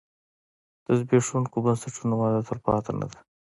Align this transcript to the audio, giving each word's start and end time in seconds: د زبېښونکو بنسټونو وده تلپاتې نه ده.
د 0.85 0.87
زبېښونکو 0.99 1.57
بنسټونو 1.65 2.13
وده 2.19 2.39
تلپاتې 2.47 2.91
نه 2.99 3.05
ده. 3.11 3.19